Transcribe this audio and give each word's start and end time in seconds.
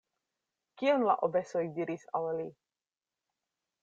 Kion 0.81 1.03
la 1.09 1.15
Obesoj 1.27 1.63
diris 1.79 2.05
al 2.21 2.25
li? 2.39 2.47